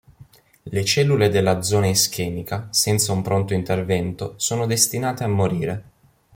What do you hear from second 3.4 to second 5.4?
intervento, sono destinate a